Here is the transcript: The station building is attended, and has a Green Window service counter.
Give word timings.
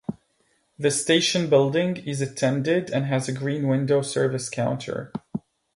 The 0.79 0.89
station 0.89 1.47
building 1.47 1.95
is 1.97 2.21
attended, 2.21 2.89
and 2.89 3.05
has 3.05 3.29
a 3.29 3.31
Green 3.31 3.67
Window 3.67 4.01
service 4.01 4.49
counter. 4.49 5.13